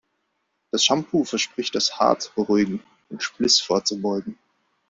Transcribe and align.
Das 0.71 0.83
Shampoo 0.83 1.25
verspricht 1.25 1.75
das 1.75 1.99
Haar 1.99 2.17
zu 2.17 2.31
beruhigen 2.33 2.81
und 3.09 3.21
Spliss 3.21 3.61
vorzubeugen. 3.61 4.35